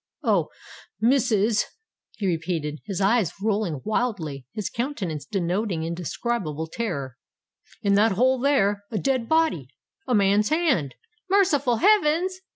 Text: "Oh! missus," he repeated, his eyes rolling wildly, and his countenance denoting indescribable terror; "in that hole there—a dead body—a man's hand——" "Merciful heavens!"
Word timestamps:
"Oh! 0.23 0.49
missus," 0.99 1.63
he 2.17 2.25
repeated, 2.25 2.79
his 2.85 2.99
eyes 2.99 3.31
rolling 3.39 3.81
wildly, 3.85 4.35
and 4.55 4.59
his 4.59 4.67
countenance 4.67 5.25
denoting 5.25 5.83
indescribable 5.83 6.65
terror; 6.65 7.17
"in 7.83 7.93
that 7.93 8.13
hole 8.13 8.39
there—a 8.39 8.97
dead 8.97 9.29
body—a 9.29 10.15
man's 10.15 10.49
hand——" 10.49 10.95
"Merciful 11.29 11.75
heavens!" 11.77 12.39